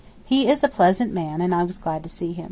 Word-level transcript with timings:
He 0.25 0.47
is 0.47 0.63
a 0.63 0.67
pleasant 0.67 1.13
man 1.13 1.41
and 1.41 1.53
I 1.53 1.61
was 1.61 1.77
glad 1.77 2.01
to 2.01 2.09
see 2.09 2.33
him. 2.33 2.39